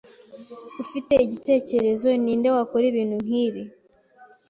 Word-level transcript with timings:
Ufite 0.83 1.13
igitekerezo 1.25 2.07
ninde 2.23 2.47
wakora 2.55 2.85
ibintu 2.91 3.15
nkibi? 3.25 3.63